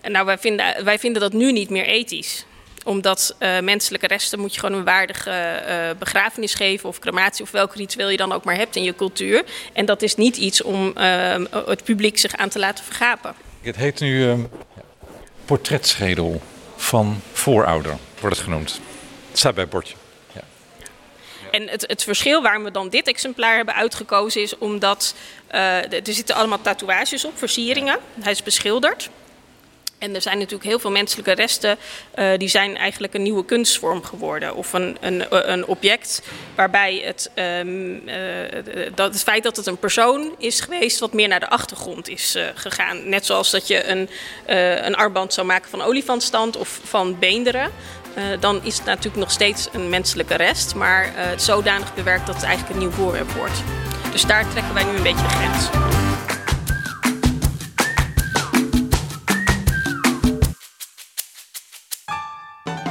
Nou, 0.03 0.27
wij 0.27 0.39
vinden, 0.39 0.85
wij 0.85 0.99
vinden 0.99 1.21
dat 1.21 1.33
nu 1.33 1.53
niet 1.53 1.71
meer 1.71 1.85
ethisch 1.85 2.45
omdat 2.85 3.37
uh, 3.39 3.59
menselijke 3.61 4.07
resten 4.07 4.41
moet 4.41 4.55
je 4.55 4.61
gewoon 4.61 4.79
een 4.79 4.85
waardige 4.85 5.63
uh, 5.69 5.99
begrafenis 5.99 6.55
geven 6.55 6.89
of 6.89 6.99
crematie 6.99 7.45
of 7.45 7.51
welk 7.51 7.75
ritueel 7.75 8.09
je 8.09 8.17
dan 8.17 8.33
ook 8.33 8.45
maar 8.45 8.57
hebt 8.57 8.77
in 8.77 8.83
je 8.83 8.95
cultuur. 8.95 9.45
En 9.73 9.85
dat 9.85 10.03
is 10.03 10.15
niet 10.15 10.37
iets 10.37 10.63
om 10.63 10.95
uh, 10.97 11.35
het 11.67 11.85
publiek 11.85 12.19
zich 12.19 12.37
aan 12.37 12.49
te 12.49 12.59
laten 12.59 12.85
vergapen. 12.85 13.35
Het 13.61 13.77
heet 13.77 14.01
nu 14.01 14.25
uh, 14.25 14.35
portretschedel 15.45 16.41
van 16.77 17.21
voorouder, 17.33 17.97
wordt 18.21 18.37
het 18.37 18.45
genoemd. 18.45 18.81
Het 19.29 19.39
staat 19.39 19.55
bij 19.55 19.63
het 19.63 19.73
bordje. 19.73 19.95
Ja. 20.33 20.41
En 21.51 21.69
het, 21.69 21.85
het, 21.87 22.03
verschil 22.03 22.43
waarom 22.43 22.65
we 22.65 22.71
dan 22.71 22.89
dit 22.89 23.09
exemplaar 23.09 23.57
hebben 23.57 23.75
uitgekozen 23.75 24.43
is 24.43 24.59
omdat 24.59 25.15
er 25.49 26.01
zitten 26.03 26.35
allemaal 26.35 26.61
tatoeages 26.61 27.25
op, 27.25 27.39
versieringen. 27.39 27.99
Hij 28.21 28.33
is 28.33 28.43
beschilderd. 28.43 29.11
En 30.01 30.15
er 30.15 30.23
zijn 30.23 30.39
natuurlijk 30.39 30.65
heel 30.65 30.79
veel 30.79 30.91
menselijke 30.91 31.33
resten 31.33 31.79
uh, 32.19 32.31
die 32.37 32.49
zijn 32.49 32.77
eigenlijk 32.77 33.15
een 33.15 33.23
nieuwe 33.23 33.45
kunstvorm 33.45 34.03
geworden. 34.03 34.55
Of 34.55 34.73
een, 34.73 34.97
een, 35.01 35.51
een 35.53 35.67
object 35.67 36.23
waarbij 36.55 37.03
het, 37.05 37.31
um, 37.35 38.09
uh, 38.09 38.15
dat 38.95 39.13
het 39.13 39.23
feit 39.23 39.43
dat 39.43 39.57
het 39.57 39.67
een 39.67 39.79
persoon 39.79 40.35
is 40.39 40.61
geweest 40.61 40.99
wat 40.99 41.13
meer 41.13 41.29
naar 41.29 41.41
de 41.41 41.49
achtergrond 41.49 42.09
is 42.09 42.37
uh, 42.37 42.45
gegaan. 42.55 43.09
Net 43.09 43.27
zoals 43.27 43.51
dat 43.51 43.67
je 43.67 43.85
een, 43.87 44.09
een 44.87 44.95
armband 44.95 45.35
zou 45.35 45.47
maken 45.47 45.71
van 45.71 45.83
olifantstand 45.83 46.57
of 46.57 46.81
van 46.85 47.19
beenderen. 47.19 47.71
dan 48.41 48.61
is 48.65 48.77
het 48.77 48.85
natuurlijk 48.87 49.17
nog 49.17 49.31
steeds 49.31 49.69
een 49.73 49.89
menselijke 49.89 50.35
rest, 50.35 50.75
maar 50.75 51.13
zodanig 51.37 51.95
bewerkt 51.95 52.27
dat 52.27 52.35
het 52.35 52.45
eigenlijk 52.45 52.75
een 52.75 52.81
nieuw 52.81 52.97
voorwerp 52.97 53.31
wordt. 53.31 53.63
Dus 54.13 54.23
daar 54.23 54.51
trekken 54.51 54.75
wij 54.75 54.85
nu 54.85 54.97
een 54.97 55.03
beetje 55.03 55.23
de 55.23 55.29
grens. 55.29 56.00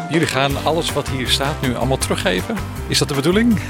Jullie 0.09 0.27
gaan 0.27 0.63
alles 0.63 0.93
wat 0.93 1.09
hier 1.09 1.27
staat 1.27 1.61
nu 1.61 1.75
allemaal 1.75 1.97
teruggeven? 1.97 2.57
Is 2.87 2.97
dat 2.97 3.07
de 3.07 3.13
bedoeling? 3.13 3.59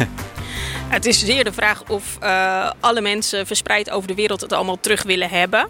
Het 0.90 1.06
is 1.06 1.20
zeer 1.20 1.44
de 1.44 1.54
vraag 1.54 1.84
of 1.88 2.18
uh, 2.24 2.72
alle 2.80 3.02
mensen 3.02 3.48
verspreid 3.48 3.90
over 3.90 4.08
de 4.08 4.16
wereld 4.16 4.42
het 4.42 4.54
allemaal 4.54 4.80
terug 4.80 5.04
willen 5.04 5.30
hebben. 5.30 5.70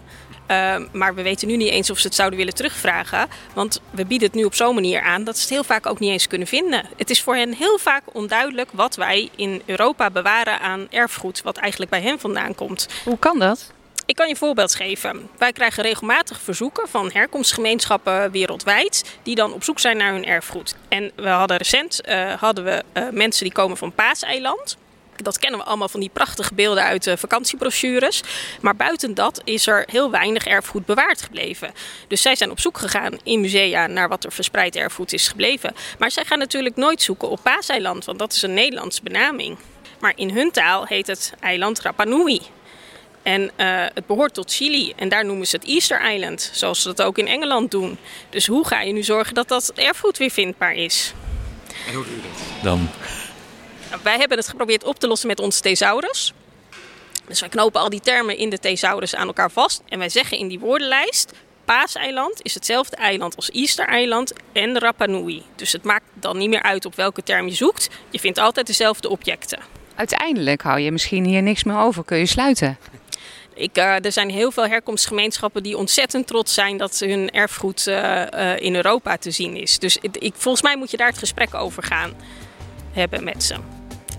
Uh, 0.50 0.76
maar 0.92 1.14
we 1.14 1.22
weten 1.22 1.48
nu 1.48 1.56
niet 1.56 1.70
eens 1.70 1.90
of 1.90 1.98
ze 1.98 2.06
het 2.06 2.16
zouden 2.16 2.38
willen 2.38 2.54
terugvragen. 2.54 3.28
Want 3.54 3.80
we 3.90 4.06
bieden 4.06 4.28
het 4.28 4.36
nu 4.36 4.44
op 4.44 4.54
zo'n 4.54 4.74
manier 4.74 5.00
aan 5.00 5.24
dat 5.24 5.36
ze 5.36 5.42
het 5.42 5.50
heel 5.50 5.64
vaak 5.64 5.86
ook 5.86 5.98
niet 5.98 6.10
eens 6.10 6.26
kunnen 6.26 6.48
vinden. 6.48 6.84
Het 6.96 7.10
is 7.10 7.22
voor 7.22 7.36
hen 7.36 7.54
heel 7.54 7.78
vaak 7.78 8.02
onduidelijk 8.12 8.68
wat 8.72 8.96
wij 8.96 9.30
in 9.36 9.62
Europa 9.66 10.10
bewaren 10.10 10.60
aan 10.60 10.86
erfgoed, 10.90 11.42
wat 11.42 11.56
eigenlijk 11.56 11.90
bij 11.90 12.02
hen 12.02 12.20
vandaan 12.20 12.54
komt. 12.54 12.88
Hoe 13.04 13.18
kan 13.18 13.38
dat? 13.38 13.72
Ik 14.10 14.16
kan 14.16 14.26
je 14.26 14.32
een 14.32 14.38
voorbeeld 14.38 14.74
geven. 14.74 15.28
Wij 15.38 15.52
krijgen 15.52 15.82
regelmatig 15.82 16.40
verzoeken 16.40 16.88
van 16.88 17.10
herkomstgemeenschappen 17.12 18.30
wereldwijd 18.30 19.18
die 19.22 19.34
dan 19.34 19.52
op 19.52 19.64
zoek 19.64 19.78
zijn 19.78 19.96
naar 19.96 20.12
hun 20.12 20.26
erfgoed. 20.26 20.76
En 20.88 21.12
we 21.16 21.28
hadden 21.28 21.56
recent 21.56 22.00
uh, 22.08 22.32
hadden 22.32 22.64
we 22.64 22.82
uh, 22.94 23.08
mensen 23.10 23.44
die 23.44 23.52
komen 23.52 23.76
van 23.76 23.92
Paaseiland. 23.92 24.76
Dat 25.16 25.38
kennen 25.38 25.60
we 25.60 25.66
allemaal 25.66 25.88
van 25.88 26.00
die 26.00 26.10
prachtige 26.12 26.54
beelden 26.54 26.82
uit 26.82 27.04
de 27.04 27.16
vakantiebrochures. 27.16 28.22
Maar 28.60 28.76
buiten 28.76 29.14
dat 29.14 29.40
is 29.44 29.66
er 29.66 29.84
heel 29.90 30.10
weinig 30.10 30.46
erfgoed 30.46 30.86
bewaard 30.86 31.22
gebleven. 31.22 31.72
Dus 32.08 32.22
zij 32.22 32.36
zijn 32.36 32.50
op 32.50 32.60
zoek 32.60 32.78
gegaan 32.78 33.18
in 33.22 33.40
musea 33.40 33.86
naar 33.86 34.08
wat 34.08 34.24
er 34.24 34.32
verspreid 34.32 34.76
erfgoed 34.76 35.12
is 35.12 35.28
gebleven. 35.28 35.74
Maar 35.98 36.10
zij 36.10 36.24
gaan 36.24 36.38
natuurlijk 36.38 36.76
nooit 36.76 37.02
zoeken 37.02 37.28
op 37.28 37.42
Paaseiland, 37.42 38.04
want 38.04 38.18
dat 38.18 38.32
is 38.32 38.42
een 38.42 38.54
Nederlandse 38.54 39.02
benaming. 39.02 39.58
Maar 40.00 40.12
in 40.16 40.30
hun 40.30 40.50
taal 40.50 40.84
heet 40.84 41.06
het 41.06 41.32
eiland 41.40 41.80
Rapa 41.80 42.04
Nui. 42.04 42.40
En 43.22 43.42
uh, 43.42 43.84
het 43.94 44.06
behoort 44.06 44.34
tot 44.34 44.52
Chili 44.52 44.92
en 44.96 45.08
daar 45.08 45.24
noemen 45.24 45.46
ze 45.46 45.56
het 45.56 45.64
Easter 45.64 46.12
Island, 46.12 46.50
zoals 46.52 46.82
ze 46.82 46.88
dat 46.88 47.02
ook 47.06 47.18
in 47.18 47.26
Engeland 47.26 47.70
doen. 47.70 47.98
Dus 48.30 48.46
hoe 48.46 48.66
ga 48.66 48.80
je 48.80 48.92
nu 48.92 49.02
zorgen 49.02 49.34
dat 49.34 49.48
dat 49.48 49.72
erfgoed 49.74 50.18
weer 50.18 50.30
vindbaar 50.30 50.74
is? 50.74 51.12
En 51.86 51.94
hoe 51.94 52.04
doe 52.04 52.14
je 52.14 52.22
dat 52.22 52.62
dan? 52.62 52.88
Wij 54.02 54.18
hebben 54.18 54.38
het 54.38 54.48
geprobeerd 54.48 54.84
op 54.84 54.98
te 54.98 55.06
lossen 55.06 55.28
met 55.28 55.40
onze 55.40 55.60
thesaurus. 55.60 56.32
Dus 57.26 57.40
wij 57.40 57.48
knopen 57.48 57.80
al 57.80 57.88
die 57.88 58.00
termen 58.00 58.36
in 58.36 58.50
de 58.50 58.58
thesaurus 58.58 59.14
aan 59.14 59.26
elkaar 59.26 59.50
vast. 59.50 59.82
En 59.88 59.98
wij 59.98 60.08
zeggen 60.08 60.38
in 60.38 60.48
die 60.48 60.58
woordenlijst: 60.58 61.32
Paaseiland 61.64 62.42
is 62.42 62.54
hetzelfde 62.54 62.96
eiland 62.96 63.36
als 63.36 63.50
Easter-eiland 63.50 64.32
en 64.52 64.78
Rapa 64.78 65.06
Nui. 65.06 65.42
Dus 65.56 65.72
het 65.72 65.84
maakt 65.84 66.04
dan 66.14 66.38
niet 66.38 66.48
meer 66.48 66.62
uit 66.62 66.84
op 66.84 66.94
welke 66.94 67.22
term 67.22 67.46
je 67.46 67.54
zoekt. 67.54 67.88
Je 68.10 68.18
vindt 68.18 68.38
altijd 68.38 68.66
dezelfde 68.66 69.08
objecten. 69.08 69.58
Uiteindelijk 69.94 70.62
hou 70.62 70.80
je 70.80 70.92
misschien 70.92 71.24
hier 71.24 71.42
niks 71.42 71.64
meer 71.64 71.78
over. 71.78 72.04
Kun 72.04 72.18
je 72.18 72.26
sluiten? 72.26 72.78
Ik, 73.60 73.78
uh, 73.78 74.04
er 74.04 74.12
zijn 74.12 74.30
heel 74.30 74.50
veel 74.50 74.66
herkomstgemeenschappen 74.66 75.62
die 75.62 75.76
ontzettend 75.76 76.26
trots 76.26 76.54
zijn 76.54 76.76
dat 76.76 76.98
hun 76.98 77.30
erfgoed 77.30 77.86
uh, 77.86 78.22
uh, 78.34 78.60
in 78.60 78.74
Europa 78.74 79.16
te 79.16 79.30
zien 79.30 79.56
is. 79.56 79.78
Dus 79.78 79.96
ik, 80.00 80.32
volgens 80.36 80.62
mij 80.62 80.76
moet 80.76 80.90
je 80.90 80.96
daar 80.96 81.08
het 81.08 81.18
gesprek 81.18 81.54
over 81.54 81.82
gaan 81.82 82.12
hebben 82.92 83.24
met 83.24 83.44
ze. 83.44 83.54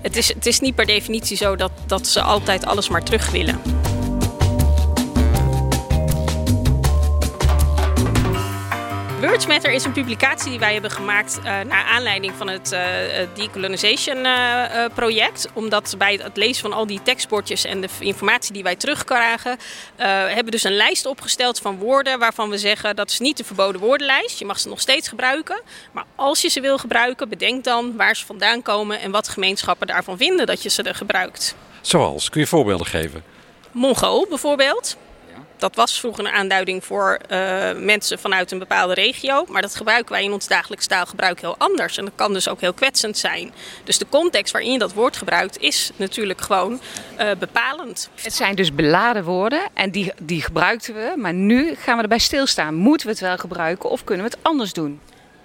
Het 0.01 0.15
is, 0.15 0.33
het 0.33 0.45
is 0.45 0.59
niet 0.59 0.75
per 0.75 0.85
definitie 0.85 1.37
zo 1.37 1.55
dat, 1.55 1.71
dat 1.87 2.07
ze 2.07 2.21
altijd 2.21 2.65
alles 2.65 2.89
maar 2.89 3.03
terug 3.03 3.31
willen. 3.31 3.61
Words 9.21 9.47
Matter 9.47 9.71
is 9.71 9.83
een 9.83 9.91
publicatie 9.91 10.49
die 10.49 10.59
wij 10.59 10.73
hebben 10.73 10.91
gemaakt 10.91 11.37
uh, 11.37 11.43
naar 11.43 11.83
aanleiding 11.83 12.33
van 12.37 12.47
het 12.47 12.71
uh, 12.71 12.79
Decolonization 13.33 14.17
uh, 14.17 14.85
project. 14.93 15.47
Omdat 15.53 15.95
bij 15.97 16.19
het 16.23 16.37
lezen 16.37 16.61
van 16.61 16.73
al 16.73 16.87
die 16.87 17.01
tekstbordjes 17.03 17.65
en 17.65 17.81
de 17.81 17.87
informatie 17.99 18.53
die 18.53 18.63
wij 18.63 18.75
terugkrijgen, 18.75 19.57
hebben 19.95 20.45
we 20.45 20.51
dus 20.51 20.63
een 20.63 20.75
lijst 20.75 21.05
opgesteld 21.05 21.59
van 21.59 21.77
woorden 21.77 22.19
waarvan 22.19 22.49
we 22.49 22.57
zeggen 22.57 22.95
dat 22.95 23.09
is 23.09 23.19
niet 23.19 23.37
de 23.37 23.43
verboden 23.43 23.81
woordenlijst. 23.81 24.39
Je 24.39 24.45
mag 24.45 24.59
ze 24.59 24.69
nog 24.69 24.79
steeds 24.79 25.07
gebruiken. 25.07 25.61
Maar 25.91 26.05
als 26.15 26.41
je 26.41 26.49
ze 26.49 26.61
wil 26.61 26.77
gebruiken, 26.77 27.29
bedenk 27.29 27.63
dan 27.63 27.95
waar 27.97 28.15
ze 28.15 28.25
vandaan 28.25 28.61
komen 28.61 28.99
en 28.99 29.11
wat 29.11 29.27
gemeenschappen 29.27 29.87
daarvan 29.87 30.17
vinden 30.17 30.45
dat 30.45 30.63
je 30.63 30.69
ze 30.69 30.83
er 30.83 30.95
gebruikt. 30.95 31.55
Zoals, 31.81 32.29
kun 32.29 32.41
je 32.41 32.47
voorbeelden 32.47 32.87
geven? 32.87 33.23
Mongool 33.71 34.25
bijvoorbeeld. 34.29 34.97
Dat 35.61 35.75
was 35.75 35.99
vroeger 35.99 36.25
een 36.25 36.31
aanduiding 36.31 36.85
voor 36.85 37.19
uh, 37.31 37.37
mensen 37.75 38.19
vanuit 38.19 38.51
een 38.51 38.59
bepaalde 38.59 38.93
regio. 38.93 39.45
Maar 39.47 39.61
dat 39.61 39.75
gebruiken 39.75 40.11
wij 40.11 40.23
in 40.23 40.31
ons 40.31 40.47
dagelijks 40.47 40.87
taalgebruik 40.87 41.41
heel 41.41 41.55
anders. 41.57 41.97
En 41.97 42.05
dat 42.05 42.13
kan 42.15 42.33
dus 42.33 42.47
ook 42.47 42.61
heel 42.61 42.73
kwetsend 42.73 43.17
zijn. 43.17 43.53
Dus 43.83 43.97
de 43.97 44.05
context 44.09 44.53
waarin 44.53 44.71
je 44.71 44.79
dat 44.79 44.93
woord 44.93 45.17
gebruikt 45.17 45.57
is 45.57 45.91
natuurlijk 45.95 46.41
gewoon 46.41 46.81
uh, 47.19 47.31
bepalend. 47.39 48.09
Het 48.21 48.33
zijn 48.33 48.55
dus 48.55 48.75
beladen 48.75 49.23
woorden 49.23 49.61
en 49.73 49.91
die, 49.91 50.13
die 50.21 50.41
gebruikten 50.41 50.93
we. 50.93 51.13
Maar 51.15 51.33
nu 51.33 51.75
gaan 51.75 51.95
we 51.97 52.01
erbij 52.01 52.19
stilstaan. 52.19 52.75
Moeten 52.75 53.07
we 53.07 53.13
het 53.13 53.21
wel 53.21 53.37
gebruiken 53.37 53.89
of 53.89 54.03
kunnen 54.03 54.25
we 54.25 54.31
het 54.31 54.43
anders 54.43 54.73
doen? 54.73 54.99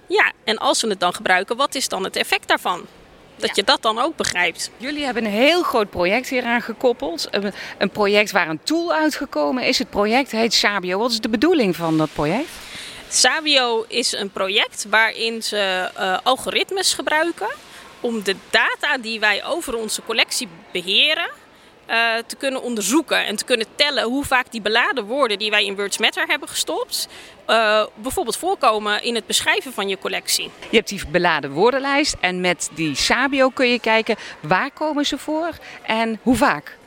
Ja, 0.07 0.31
en 0.43 0.57
als 0.57 0.81
we 0.81 0.87
het 0.87 0.99
dan 0.99 1.13
gebruiken, 1.13 1.57
wat 1.57 1.75
is 1.75 1.87
dan 1.87 2.03
het 2.03 2.15
effect 2.15 2.47
daarvan? 2.47 2.85
Dat 3.37 3.55
je 3.55 3.63
dat 3.63 3.81
dan 3.81 3.99
ook 3.99 4.15
begrijpt. 4.15 4.71
Jullie 4.77 5.03
hebben 5.03 5.25
een 5.25 5.31
heel 5.31 5.63
groot 5.63 5.89
project 5.89 6.29
hieraan 6.29 6.61
gekoppeld. 6.61 7.29
Een 7.77 7.89
project 7.89 8.31
waar 8.31 8.49
een 8.49 8.59
tool 8.63 8.93
uitgekomen 8.93 9.63
is. 9.63 9.79
Het 9.79 9.89
project 9.89 10.31
heet 10.31 10.53
Sabio. 10.53 10.99
Wat 10.99 11.11
is 11.11 11.19
de 11.19 11.29
bedoeling 11.29 11.75
van 11.75 11.97
dat 11.97 12.09
project? 12.13 12.49
Sabio 13.09 13.85
is 13.87 14.11
een 14.13 14.29
project 14.29 14.85
waarin 14.89 15.43
ze 15.43 15.91
uh, 15.99 16.17
algoritmes 16.23 16.93
gebruiken 16.93 17.49
om 17.99 18.23
de 18.23 18.35
data 18.49 18.97
die 18.97 19.19
wij 19.19 19.45
over 19.45 19.75
onze 19.75 20.01
collectie 20.03 20.47
beheren 20.71 21.29
uh, 21.89 22.15
te 22.27 22.35
kunnen 22.35 22.61
onderzoeken 22.61 23.25
en 23.25 23.35
te 23.35 23.45
kunnen 23.45 23.67
tellen 23.75 24.03
hoe 24.03 24.25
vaak 24.25 24.51
die 24.51 24.61
beladen 24.61 25.05
woorden 25.05 25.39
die 25.39 25.49
wij 25.49 25.65
in 25.65 25.75
Words 25.75 25.97
Matter 25.97 26.27
hebben 26.27 26.49
gestopt, 26.49 27.07
uh, 27.47 27.85
bijvoorbeeld 27.95 28.37
voorkomen 28.37 29.03
in 29.03 29.15
het 29.15 29.25
beschrijven 29.25 29.73
van 29.73 29.89
je 29.89 29.97
collectie. 29.97 30.51
Je 30.69 30.75
hebt 30.77 30.89
die 30.89 31.01
beladen 31.11 31.51
woordenlijst 31.51 32.15
en 32.19 32.41
met 32.41 32.69
die 32.73 32.95
Sabio 32.95 33.49
kun 33.49 33.67
je 33.67 33.79
kijken 33.79 34.15
waar 34.39 34.71
komen 34.71 35.05
ze 35.05 35.17
voor 35.17 35.49
en 35.83 36.19
hoe 36.21 36.35
vaak. 36.35 36.77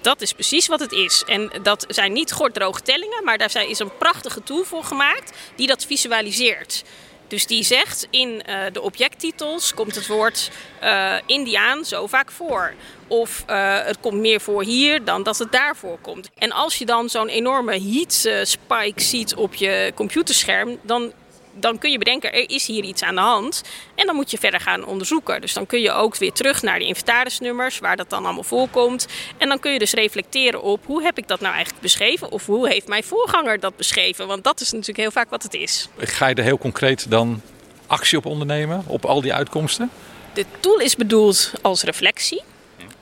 Dat 0.00 0.20
is 0.20 0.32
precies 0.32 0.66
wat 0.66 0.80
het 0.80 0.92
is. 0.92 1.24
En 1.26 1.50
dat 1.62 1.84
zijn 1.88 2.12
niet 2.12 2.32
gordroge 2.32 2.82
tellingen, 2.82 3.24
maar 3.24 3.38
daar 3.38 3.68
is 3.68 3.78
een 3.78 3.96
prachtige 3.98 4.42
tool 4.42 4.64
voor 4.64 4.84
gemaakt 4.84 5.36
die 5.54 5.66
dat 5.66 5.84
visualiseert. 5.84 6.84
Dus 7.28 7.46
die 7.46 7.64
zegt 7.64 8.06
in 8.10 8.28
uh, 8.48 8.60
de 8.72 8.80
objecttitels 8.80 9.74
komt 9.74 9.94
het 9.94 10.06
woord 10.06 10.50
uh, 10.82 11.14
Indiaan 11.26 11.84
zo 11.84 12.06
vaak 12.06 12.30
voor. 12.30 12.74
Of 13.08 13.44
uh, 13.50 13.78
het 13.84 14.00
komt 14.00 14.20
meer 14.20 14.40
voor 14.40 14.62
hier 14.62 15.04
dan 15.04 15.22
dat 15.22 15.38
het 15.38 15.52
daarvoor 15.52 15.98
komt. 15.98 16.30
En 16.34 16.52
als 16.52 16.78
je 16.78 16.86
dan 16.86 17.08
zo'n 17.08 17.28
enorme 17.28 17.80
heat 17.80 18.28
spike 18.48 19.02
ziet 19.02 19.34
op 19.34 19.54
je 19.54 19.92
computerscherm, 19.94 20.78
dan 20.82 21.12
dan 21.56 21.78
kun 21.78 21.90
je 21.90 21.98
bedenken, 21.98 22.32
er 22.32 22.50
is 22.50 22.66
hier 22.66 22.84
iets 22.84 23.02
aan 23.02 23.14
de 23.14 23.20
hand. 23.20 23.62
En 23.94 24.06
dan 24.06 24.14
moet 24.14 24.30
je 24.30 24.38
verder 24.38 24.60
gaan 24.60 24.84
onderzoeken. 24.84 25.40
Dus 25.40 25.52
dan 25.52 25.66
kun 25.66 25.80
je 25.80 25.90
ook 25.90 26.16
weer 26.16 26.32
terug 26.32 26.62
naar 26.62 26.78
de 26.78 26.84
inventarisnummers, 26.84 27.78
waar 27.78 27.96
dat 27.96 28.10
dan 28.10 28.24
allemaal 28.24 28.42
voorkomt. 28.42 29.06
En 29.38 29.48
dan 29.48 29.58
kun 29.58 29.72
je 29.72 29.78
dus 29.78 29.92
reflecteren 29.92 30.62
op, 30.62 30.86
hoe 30.86 31.02
heb 31.02 31.18
ik 31.18 31.28
dat 31.28 31.40
nou 31.40 31.52
eigenlijk 31.52 31.82
beschreven? 31.82 32.30
Of 32.30 32.46
hoe 32.46 32.68
heeft 32.68 32.88
mijn 32.88 33.04
voorganger 33.04 33.60
dat 33.60 33.76
beschreven? 33.76 34.26
Want 34.26 34.44
dat 34.44 34.60
is 34.60 34.70
natuurlijk 34.70 34.98
heel 34.98 35.10
vaak 35.10 35.30
wat 35.30 35.42
het 35.42 35.54
is. 35.54 35.88
Ga 35.98 36.26
je 36.26 36.34
er 36.34 36.44
heel 36.44 36.58
concreet 36.58 37.10
dan 37.10 37.42
actie 37.86 38.18
op 38.18 38.26
ondernemen, 38.26 38.84
op 38.86 39.04
al 39.04 39.20
die 39.20 39.34
uitkomsten? 39.34 39.90
De 40.32 40.44
tool 40.60 40.78
is 40.78 40.96
bedoeld 40.96 41.52
als 41.62 41.82
reflectie. 41.82 42.42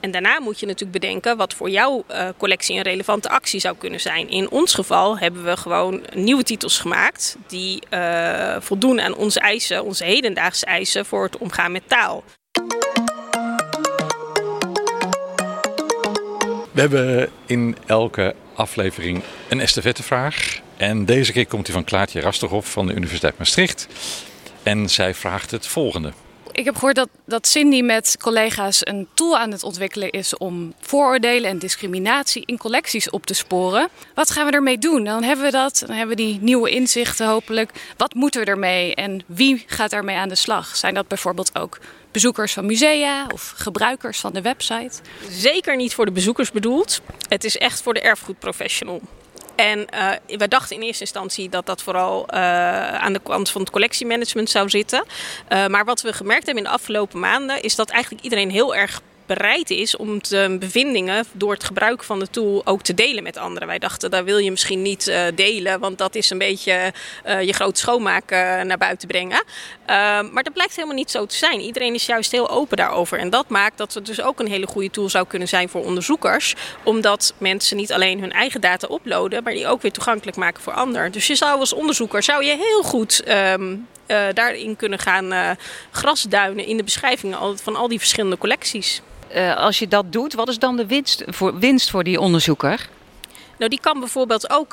En 0.05 0.11
daarna 0.11 0.39
moet 0.39 0.59
je 0.59 0.65
natuurlijk 0.65 1.01
bedenken 1.01 1.37
wat 1.37 1.53
voor 1.53 1.69
jouw 1.69 2.03
uh, 2.11 2.27
collectie 2.37 2.75
een 2.75 2.81
relevante 2.81 3.29
actie 3.29 3.59
zou 3.59 3.75
kunnen 3.77 3.99
zijn. 3.99 4.29
In 4.29 4.49
ons 4.49 4.73
geval 4.73 5.17
hebben 5.17 5.43
we 5.43 5.57
gewoon 5.57 6.03
nieuwe 6.13 6.43
titels 6.43 6.77
gemaakt 6.77 7.37
die 7.47 7.83
uh, 7.89 8.55
voldoen 8.59 9.01
aan 9.01 9.15
onze 9.15 9.39
eisen, 9.39 9.83
onze 9.83 10.03
hedendaagse 10.03 10.65
eisen 10.65 11.05
voor 11.05 11.23
het 11.23 11.37
omgaan 11.37 11.71
met 11.71 11.89
taal. 11.89 12.23
We 16.71 16.81
hebben 16.81 17.29
in 17.45 17.77
elke 17.85 18.35
aflevering 18.55 19.23
een 19.49 19.59
estafettevraag. 19.59 20.59
En 20.77 21.05
deze 21.05 21.31
keer 21.31 21.47
komt 21.47 21.65
die 21.65 21.73
van 21.73 21.83
Klaartje 21.83 22.19
Rasterhoff 22.21 22.71
van 22.71 22.87
de 22.87 22.93
Universiteit 22.93 23.37
Maastricht. 23.37 23.87
En 24.63 24.89
zij 24.89 25.13
vraagt 25.13 25.51
het 25.51 25.67
volgende 25.67 26.13
ik 26.55 26.65
heb 26.65 26.75
gehoord 26.75 26.95
dat, 26.95 27.09
dat 27.25 27.47
Cindy 27.47 27.81
met 27.81 28.15
collega's 28.19 28.79
een 28.87 29.07
tool 29.13 29.37
aan 29.37 29.51
het 29.51 29.63
ontwikkelen 29.63 30.09
is 30.09 30.37
om 30.37 30.73
vooroordelen 30.79 31.49
en 31.49 31.59
discriminatie 31.59 32.43
in 32.45 32.57
collecties 32.57 33.09
op 33.09 33.25
te 33.25 33.33
sporen. 33.33 33.89
Wat 34.13 34.31
gaan 34.31 34.45
we 34.45 34.51
ermee 34.51 34.77
doen? 34.77 35.03
Dan 35.03 35.23
hebben 35.23 35.45
we 35.45 35.51
dat, 35.51 35.83
dan 35.87 35.95
hebben 35.95 36.15
we 36.15 36.23
die 36.23 36.39
nieuwe 36.41 36.69
inzichten 36.69 37.27
hopelijk. 37.27 37.71
Wat 37.97 38.13
moeten 38.13 38.41
we 38.41 38.47
ermee 38.47 38.95
en 38.95 39.23
wie 39.25 39.63
gaat 39.67 39.89
daarmee 39.89 40.15
aan 40.15 40.29
de 40.29 40.35
slag? 40.35 40.75
Zijn 40.75 40.93
dat 40.93 41.07
bijvoorbeeld 41.07 41.59
ook 41.59 41.79
bezoekers 42.11 42.53
van 42.53 42.65
musea 42.65 43.27
of 43.33 43.53
gebruikers 43.55 44.19
van 44.19 44.33
de 44.33 44.41
website? 44.41 44.99
Zeker 45.29 45.75
niet 45.75 45.93
voor 45.93 46.05
de 46.05 46.11
bezoekers 46.11 46.51
bedoeld. 46.51 47.01
Het 47.29 47.43
is 47.43 47.57
echt 47.57 47.81
voor 47.81 47.93
de 47.93 48.01
erfgoedprofessional. 48.01 49.01
En 49.55 49.87
uh, 49.93 50.37
we 50.37 50.47
dachten 50.47 50.75
in 50.75 50.81
eerste 50.81 51.03
instantie 51.03 51.49
dat 51.49 51.65
dat 51.65 51.81
vooral 51.81 52.25
uh, 52.33 52.93
aan 52.93 53.13
de 53.13 53.21
kant 53.23 53.49
van 53.49 53.61
het 53.61 53.69
collectiemanagement 53.69 54.49
zou 54.49 54.69
zitten. 54.69 55.03
Uh, 55.49 55.67
maar 55.67 55.85
wat 55.85 56.01
we 56.01 56.13
gemerkt 56.13 56.45
hebben 56.45 56.63
in 56.63 56.69
de 56.69 56.75
afgelopen 56.75 57.19
maanden 57.19 57.61
is 57.61 57.75
dat 57.75 57.89
eigenlijk 57.89 58.23
iedereen 58.23 58.49
heel 58.49 58.75
erg 58.75 59.01
bereid 59.25 59.69
is 59.69 59.97
om 59.97 60.19
de 60.21 60.57
bevindingen 60.59 61.25
door 61.33 61.53
het 61.53 61.63
gebruik 61.63 62.03
van 62.03 62.19
de 62.19 62.29
tool 62.29 62.61
ook 62.65 62.81
te 62.81 62.93
delen 62.93 63.23
met 63.23 63.37
anderen. 63.37 63.67
Wij 63.67 63.79
dachten, 63.79 64.11
daar 64.11 64.23
wil 64.23 64.37
je 64.37 64.51
misschien 64.51 64.81
niet 64.81 65.07
uh, 65.07 65.21
delen, 65.35 65.79
want 65.79 65.97
dat 65.97 66.15
is 66.15 66.29
een 66.29 66.37
beetje 66.37 66.93
uh, 67.25 67.41
je 67.41 67.53
groot 67.53 67.77
schoonmaak 67.77 68.31
uh, 68.31 68.61
naar 68.61 68.77
buiten 68.77 69.07
brengen. 69.07 69.43
maar 70.31 70.43
dat 70.43 70.53
blijkt 70.53 70.75
helemaal 70.75 70.95
niet 70.95 71.11
zo 71.11 71.25
te 71.25 71.35
zijn. 71.35 71.59
Iedereen 71.59 71.93
is 71.93 72.05
juist 72.05 72.31
heel 72.31 72.49
open 72.49 72.77
daarover. 72.77 73.19
En 73.19 73.29
dat 73.29 73.49
maakt 73.49 73.77
dat 73.77 73.93
het 73.93 74.05
dus 74.05 74.21
ook 74.21 74.39
een 74.39 74.47
hele 74.47 74.67
goede 74.67 74.89
tool 74.89 75.09
zou 75.09 75.27
kunnen 75.27 75.47
zijn 75.47 75.69
voor 75.69 75.85
onderzoekers. 75.85 76.55
Omdat 76.83 77.33
mensen 77.37 77.77
niet 77.77 77.93
alleen 77.93 78.19
hun 78.19 78.31
eigen 78.31 78.61
data 78.61 78.87
uploaden, 78.91 79.43
maar 79.43 79.53
die 79.53 79.67
ook 79.67 79.81
weer 79.81 79.91
toegankelijk 79.91 80.37
maken 80.37 80.61
voor 80.61 80.73
anderen. 80.73 81.11
Dus 81.11 81.27
je 81.27 81.35
zou 81.35 81.59
als 81.59 81.73
onderzoeker 81.73 82.23
zou 82.23 82.43
je 82.43 82.55
heel 82.57 82.83
goed 82.83 83.23
uh, 83.27 83.53
daarin 84.33 84.75
kunnen 84.75 84.99
gaan 84.99 85.57
grasduinen 85.91 86.65
in 86.65 86.77
de 86.77 86.83
beschrijvingen 86.83 87.57
van 87.57 87.75
al 87.75 87.87
die 87.87 87.99
verschillende 87.99 88.37
collecties. 88.37 89.01
Uh, 89.35 89.55
als 89.55 89.79
je 89.79 89.87
dat 89.87 90.11
doet, 90.11 90.33
wat 90.33 90.49
is 90.49 90.59
dan 90.59 90.75
de 90.75 90.85
winst 90.85 91.23
voor, 91.27 91.59
winst 91.59 91.89
voor 91.89 92.03
die 92.03 92.19
onderzoeker? 92.19 92.89
Nou, 93.57 93.69
die 93.69 93.79
kan 93.79 93.99
bijvoorbeeld 93.99 94.49
ook 94.49 94.71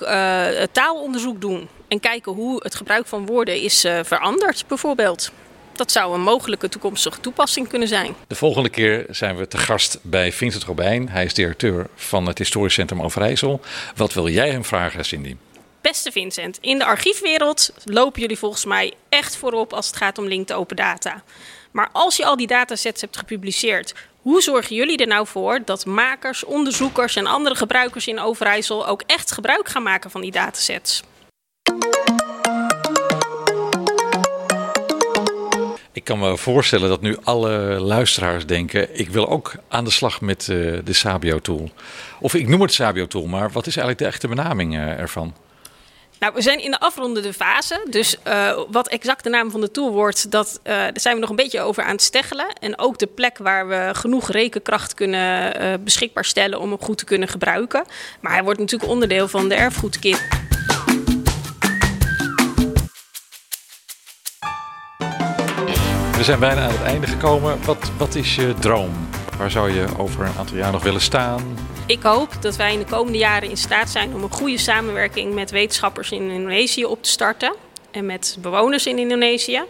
taalonderzoek 0.73 1.41
doen 1.41 1.69
en 1.89 2.01
kijken 2.01 2.33
hoe 2.33 2.61
het 2.63 2.75
gebruik 2.75 3.07
van 3.07 3.27
woorden 3.27 3.61
is 3.61 3.87
veranderd, 4.03 4.65
bijvoorbeeld. 4.69 5.33
Dat 5.73 5.93
zou 5.93 6.15
een 6.15 6.21
mogelijke 6.21 6.69
toekomstige 6.69 7.21
toepassing 7.21 7.69
kunnen 7.69 7.89
zijn. 7.89 8.15
De 8.27 8.35
volgende 8.35 8.69
keer 8.69 9.07
zijn 9.11 9.37
we 9.37 9.49
te 9.49 9.59
gast 9.59 9.99
bij 10.03 10.33
Vincent 10.33 10.65
Robijn. 10.65 11.09
Hij 11.09 11.25
is 11.25 11.35
directeur 11.35 11.87
van 11.95 12.27
het 12.27 12.39
Historisch 12.39 12.75
Centrum 12.75 13.03
Overijssel. 13.03 13.61
Wat 13.97 14.13
wil 14.13 14.29
jij 14.29 14.51
hem 14.51 14.65
vragen, 14.65 15.05
Cindy? 15.05 15.37
Beste 15.81 16.13
Vincent, 16.13 16.59
in 16.61 16.79
de 16.79 16.85
archiefwereld 16.85 17.73
lopen 17.85 18.21
jullie 18.21 18.39
volgens 18.39 18.65
mij 18.65 18.93
echt 19.09 19.37
voorop 19.37 19.73
als 19.73 19.87
het 19.87 19.97
gaat 19.97 20.19
om 20.19 20.27
linked 20.27 20.57
open 20.57 20.77
data. 20.77 21.23
Maar 21.71 21.89
als 21.93 22.17
je 22.17 22.25
al 22.25 22.37
die 22.37 22.47
datasets 22.47 23.01
hebt 23.01 23.17
gepubliceerd, 23.17 23.95
hoe 24.23 24.43
zorgen 24.43 24.77
jullie 24.77 24.97
er 24.97 25.07
nou 25.07 25.27
voor 25.27 25.61
dat 25.65 25.87
makers, 25.87 26.45
onderzoekers 26.45 27.17
en 27.17 27.27
andere 27.27 27.55
gebruikers 27.55 28.07
in 28.07 28.21
Overijssel 28.21 28.87
ook 28.87 29.03
echt 29.07 29.33
gebruik 29.33 29.69
gaan 29.69 29.83
maken 29.83 30.11
van 30.11 30.21
die 30.21 30.31
datasets? 30.31 31.03
Ik 35.93 36.05
kan 36.05 36.19
me 36.19 36.37
voorstellen 36.37 36.89
dat 36.89 37.01
nu 37.01 37.17
alle 37.23 37.51
luisteraars 37.81 38.47
denken: 38.47 38.99
ik 38.99 39.09
wil 39.09 39.29
ook 39.29 39.55
aan 39.69 39.85
de 39.85 39.91
slag 39.91 40.21
met 40.21 40.49
uh, 40.49 40.79
de 40.85 40.93
Sabio-tool. 40.93 41.71
Of 42.21 42.35
ik 42.35 42.49
noem 42.49 42.61
het 42.61 42.73
Sabio-tool, 42.73 43.27
maar 43.27 43.51
wat 43.51 43.67
is 43.67 43.77
eigenlijk 43.77 43.99
de 43.99 44.07
echte 44.07 44.29
benaming 44.29 44.75
uh, 44.75 44.99
ervan? 44.99 45.35
Nou, 46.23 46.35
we 46.35 46.43
zijn 46.43 46.63
in 46.63 46.71
de 46.71 46.81
afrondende 46.81 47.33
fase. 47.33 47.87
Dus 47.91 48.17
uh, 48.27 48.59
wat 48.71 48.89
exact 48.89 49.25
de 49.25 49.31
naam 49.31 49.51
van 49.51 49.61
de 49.61 49.71
tool 49.71 49.93
wordt, 49.93 50.31
dat, 50.31 50.61
uh, 50.65 50.73
daar 50.73 50.93
zijn 50.95 51.15
we 51.15 51.21
nog 51.21 51.31
een 51.31 51.37
beetje 51.37 51.61
over 51.61 51.83
aan 51.83 51.91
het 51.91 52.03
steggelen. 52.03 52.47
En 52.61 52.79
ook 52.79 52.99
de 52.99 53.07
plek 53.07 53.39
waar 53.39 53.69
we 53.69 53.91
genoeg 53.93 54.31
rekenkracht 54.31 54.95
kunnen 54.95 55.63
uh, 55.63 55.75
beschikbaar 55.85 56.25
stellen 56.25 56.61
om 56.61 56.71
hem 56.71 56.81
goed 56.81 56.99
te 56.99 57.05
kunnen 57.05 57.29
gebruiken. 57.29 57.85
Maar 58.21 58.33
hij 58.33 58.43
wordt 58.43 58.59
natuurlijk 58.59 58.91
onderdeel 58.91 59.29
van 59.29 59.49
de 59.49 59.55
erfgoedkit. 59.55 60.27
We 66.17 66.25
zijn 66.25 66.39
bijna 66.39 66.61
aan 66.61 66.73
het 66.73 66.83
einde 66.83 67.07
gekomen. 67.07 67.65
Wat, 67.65 67.91
wat 67.99 68.15
is 68.15 68.35
je 68.35 68.55
droom? 68.61 69.09
Waar 69.39 69.51
zou 69.51 69.73
je 69.73 69.87
over 69.99 70.25
een 70.25 70.37
aantal 70.39 70.57
jaar 70.57 70.73
nog 70.73 70.83
willen 70.83 71.01
staan? 71.01 71.57
Ik 71.87 72.03
hoop 72.03 72.37
dat 72.41 72.57
wij 72.57 72.73
in 72.73 72.79
de 72.79 72.85
komende 72.85 73.19
jaren 73.19 73.49
in 73.49 73.57
staat 73.57 73.91
zijn 73.91 74.15
om 74.15 74.23
een 74.23 74.33
goede 74.33 74.59
samenwerking 74.59 75.35
met 75.35 75.51
wetenschappers 75.51 76.11
in 76.11 76.31
Indonesië 76.31 76.85
op 76.85 77.03
te 77.03 77.09
starten. 77.09 77.55
En 77.91 78.07
met 78.07 78.37
bewoners 78.41 78.87
in 78.87 78.99
Indonesië. 78.99 79.63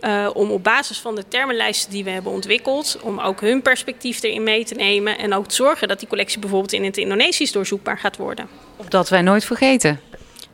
Uh, 0.00 0.30
om 0.32 0.50
op 0.50 0.64
basis 0.64 0.98
van 0.98 1.14
de 1.14 1.28
termenlijsten 1.28 1.90
die 1.90 2.04
we 2.04 2.10
hebben 2.10 2.32
ontwikkeld, 2.32 2.98
om 3.02 3.20
ook 3.20 3.40
hun 3.40 3.62
perspectief 3.62 4.22
erin 4.22 4.42
mee 4.42 4.64
te 4.64 4.74
nemen. 4.74 5.18
En 5.18 5.34
ook 5.34 5.48
te 5.48 5.54
zorgen 5.54 5.88
dat 5.88 5.98
die 5.98 6.08
collectie 6.08 6.38
bijvoorbeeld 6.38 6.72
in 6.72 6.84
het 6.84 6.96
Indonesisch 6.96 7.52
doorzoekbaar 7.52 7.98
gaat 7.98 8.16
worden. 8.16 8.48
Opdat 8.76 9.08
wij 9.08 9.22
nooit 9.22 9.44
vergeten. 9.44 10.00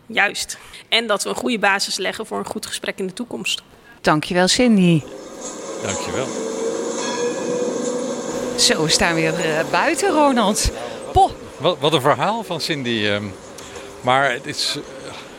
Juist. 0.06 0.58
En 0.88 1.06
dat 1.06 1.22
we 1.22 1.28
een 1.28 1.34
goede 1.34 1.58
basis 1.58 1.96
leggen 1.96 2.26
voor 2.26 2.38
een 2.38 2.46
goed 2.46 2.66
gesprek 2.66 2.98
in 2.98 3.06
de 3.06 3.12
toekomst. 3.12 3.62
Dankjewel, 4.00 4.48
Cindy. 4.48 5.02
Dankjewel. 5.82 6.26
Zo, 8.58 8.82
we 8.82 8.88
staan 8.88 9.14
weer 9.14 9.46
uh, 9.46 9.70
buiten, 9.70 10.10
Ronald. 10.10 10.70
Poh. 11.16 11.30
Wat, 11.58 11.78
wat, 11.78 11.92
een 11.92 12.00
verhaal 12.00 12.44
van 12.44 12.60
Cindy. 12.60 12.88
Uh, 12.88 13.16
Maar 14.00 14.32
het 14.32 14.46
is 14.46 14.78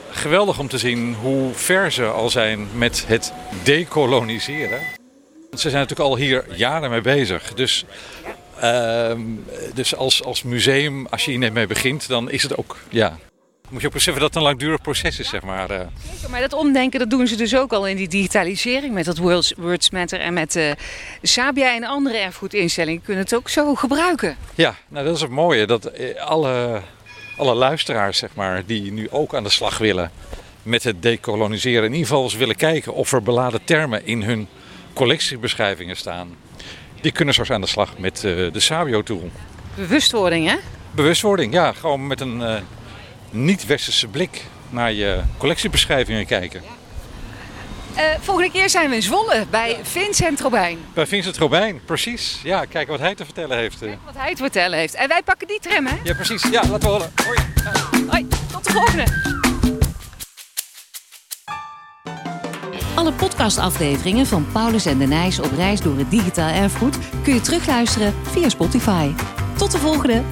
geweldig 0.10 0.60
om 0.60 0.67
te 0.67 0.77
zien 0.77 1.15
hoe 1.15 1.53
ver 1.53 1.91
ze 1.91 2.05
al 2.05 2.29
zijn 2.29 2.67
met 2.75 3.03
het 3.07 3.34
decoloniseren. 3.63 4.79
Ze 5.51 5.69
zijn 5.69 5.81
natuurlijk 5.81 6.10
al 6.10 6.17
hier 6.17 6.46
jaren 6.55 6.89
mee 6.89 7.01
bezig. 7.01 7.53
Dus, 7.53 7.86
ehm, 8.60 9.22
dus 9.74 9.96
als, 9.96 10.24
als 10.24 10.43
museum, 10.43 11.07
als 11.07 11.25
je 11.25 11.31
hier 11.31 11.39
net 11.39 11.53
mee 11.53 11.67
begint, 11.67 12.07
dan 12.07 12.31
is 12.31 12.43
het 12.43 12.57
ook. 12.57 12.77
Ja, 12.89 13.17
moet 13.69 13.81
je 13.81 13.88
ook 13.88 13.93
beseffen 13.93 14.21
dat 14.21 14.33
het 14.33 14.43
een 14.43 14.47
langdurig 14.50 14.81
proces 14.81 15.19
is, 15.19 15.29
zeg 15.29 15.41
maar. 15.41 15.69
eh. 15.69 15.88
Maar 16.29 16.41
dat 16.41 16.53
omdenken, 16.53 17.00
dat 17.00 17.09
doen 17.09 17.27
ze 17.27 17.36
dus 17.36 17.55
ook 17.55 17.74
al 17.74 17.88
in 17.88 17.95
die 17.95 18.07
digitalisering 18.07 18.93
met 18.93 19.05
dat 19.05 19.17
Words, 19.17 19.53
Words 19.57 19.89
Matter 19.89 20.19
en 20.19 20.33
met 20.33 20.55
eh 20.55 20.71
Sabia 21.21 21.75
en 21.75 21.83
andere 21.83 22.17
erfgoedinstellingen 22.17 23.01
kunnen 23.01 23.24
het 23.24 23.36
ook 23.36 23.50
zo 23.50 23.75
gebruiken. 23.75 24.38
Ja, 24.55 24.75
nou 24.88 25.05
dat 25.05 25.15
is 25.15 25.21
het 25.21 25.29
mooie. 25.29 25.65
Dat 25.65 25.86
eh, 25.86 26.24
alle, 26.24 26.81
alle 27.38 27.53
luisteraars, 27.53 28.17
zeg 28.17 28.29
maar, 28.36 28.65
die 28.65 28.91
nu 28.91 29.07
ook 29.09 29.36
aan 29.36 29.43
de 29.43 29.50
slag 29.50 29.77
willen 29.77 30.12
met 30.63 30.83
het 30.83 31.01
decoloniseren, 31.01 31.83
in 31.83 31.91
ieder 31.91 32.07
geval 32.07 32.24
eens 32.24 32.36
willen 32.36 32.55
kijken 32.55 32.93
of 32.93 33.12
er 33.13 33.24
beladen 33.24 33.63
termen 33.63 34.05
in 34.05 34.24
hun 34.24 34.47
collectiebeschrijvingen 34.93 35.95
staan. 35.95 36.36
Die 37.01 37.12
kunnen 37.12 37.33
straks 37.33 37.51
aan 37.51 37.62
de 37.62 37.67
slag 37.67 37.97
met 37.97 38.19
de 38.21 38.51
Sabio-tool. 38.53 39.29
Bewustwording, 39.75 40.47
hè? 40.50 40.55
Bewustwording, 40.91 41.53
ja, 41.53 41.71
gewoon 41.74 42.07
met 42.07 42.21
een 42.21 42.41
niet-westerse 43.29 44.07
blik 44.07 44.43
naar 44.69 44.91
je 44.91 45.22
collectiebeschrijvingen 45.38 46.25
kijken. 46.25 46.62
Eh, 47.96 48.03
volgende 48.22 48.51
keer 48.51 48.69
zijn 48.69 48.89
we 48.89 48.96
in 48.96 49.01
Zwolle 49.01 49.46
bij 49.50 49.77
Vincent 49.84 50.39
Robijn. 50.41 50.77
Bij 50.93 51.07
Vincent 51.07 51.38
Robijn, 51.38 51.81
precies. 51.86 52.39
Ja, 52.43 52.65
kijken 52.65 52.91
wat 52.91 53.00
hij 53.01 53.15
te 53.15 53.25
vertellen 53.25 53.57
heeft. 53.57 53.81
eh. 53.81 53.89
Wat 54.05 54.15
hij 54.17 54.36
te 54.36 54.41
vertellen 54.41 54.77
heeft. 54.79 54.93
En 54.93 55.07
wij 55.07 55.22
pakken 55.24 55.48
die 55.48 55.60
tram, 55.60 55.86
hè? 55.86 55.96
Ja, 56.03 56.13
precies. 56.13 56.43
Ja, 56.43 56.62
laten 56.69 56.79
we 56.79 56.88
horen. 56.88 57.12
Hoi. 57.25 57.38
Hoi, 58.07 58.27
tot 58.51 58.63
de 58.63 58.72
volgende. 58.72 59.03
Alle 62.96 63.12
podcastafleveringen 63.13 64.25
van 64.27 64.48
Paulus 64.51 64.86
en 64.86 64.98
de 64.98 65.05
Nijs 65.07 65.39
op 65.39 65.51
reis 65.55 65.81
door 65.81 65.98
het 65.98 66.12
digitaal 66.12 66.50
erfgoed 66.53 66.98
kun 67.24 67.34
je 67.34 67.41
terugluisteren 67.41 68.13
via 68.31 68.50
Spotify. 68.50 69.12
Tot 69.57 69.72
de 69.72 69.77
volgende! 69.77 70.24